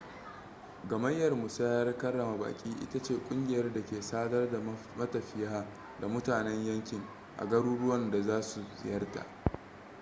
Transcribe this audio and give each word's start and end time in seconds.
gamayyar 0.89 1.31
musayar 1.35 1.97
karrama 1.97 2.37
baƙi 2.37 2.69
ita 2.81 3.03
ce 3.03 3.13
ƙungiyar 3.29 3.73
da 3.73 3.85
ke 3.85 4.01
sadar 4.01 4.51
da 4.51 4.59
matafiya 4.97 5.65
da 5.99 6.07
mutanen 6.07 6.65
yankin 6.65 7.05
a 7.37 7.45
garuruwan 7.45 8.11
da 8.11 8.21
za 8.21 8.41
su 8.41 8.61
ziyarta 8.83 9.25